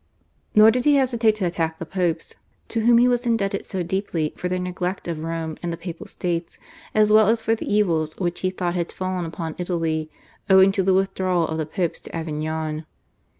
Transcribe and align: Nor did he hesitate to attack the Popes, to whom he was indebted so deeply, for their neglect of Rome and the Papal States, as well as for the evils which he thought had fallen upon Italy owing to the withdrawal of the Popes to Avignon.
Nor 0.55 0.71
did 0.71 0.85
he 0.85 0.95
hesitate 0.95 1.35
to 1.35 1.45
attack 1.45 1.77
the 1.77 1.85
Popes, 1.85 2.33
to 2.69 2.79
whom 2.87 2.97
he 2.97 3.07
was 3.07 3.27
indebted 3.27 3.67
so 3.67 3.83
deeply, 3.83 4.33
for 4.35 4.49
their 4.49 4.57
neglect 4.57 5.07
of 5.07 5.23
Rome 5.23 5.59
and 5.61 5.71
the 5.71 5.77
Papal 5.77 6.07
States, 6.07 6.57
as 6.95 7.11
well 7.13 7.29
as 7.29 7.43
for 7.43 7.53
the 7.53 7.71
evils 7.71 8.17
which 8.17 8.39
he 8.39 8.49
thought 8.49 8.73
had 8.73 8.91
fallen 8.91 9.25
upon 9.25 9.53
Italy 9.59 10.09
owing 10.49 10.71
to 10.71 10.81
the 10.81 10.95
withdrawal 10.95 11.47
of 11.47 11.59
the 11.59 11.67
Popes 11.67 11.99
to 11.99 12.15
Avignon. 12.15 12.87